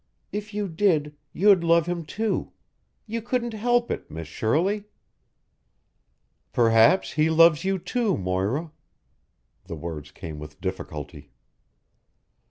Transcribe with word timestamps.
If 0.31 0.51
you 0.51 0.67
did, 0.67 1.15
you'd 1.31 1.63
love 1.63 1.85
him, 1.85 2.05
too. 2.05 2.53
You 3.05 3.21
couldn't 3.21 3.53
help 3.53 3.91
it, 3.91 4.09
Miss 4.09 4.27
Shirley." 4.27 4.85
"Perhaps 6.51 7.11
he 7.13 7.29
loves 7.29 7.63
you, 7.63 7.77
too, 7.77 8.17
Moira." 8.17 8.71
The 9.65 9.75
words 9.75 10.09
came 10.09 10.39
with 10.39 10.59
difficulty. 10.59 11.29